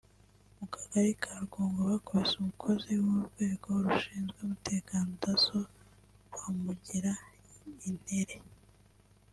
mu 0.57 0.65
kagari 0.73 1.11
ka 1.21 1.33
Rwungo 1.45 1.79
bakubise 1.91 2.33
umukozi 2.37 2.91
w’urwego 3.03 3.67
rushinzwe 3.85 4.37
umutekano 4.41 5.09
(Dasso) 5.21 5.59
bamugira 6.33 7.13
intere 7.89 8.35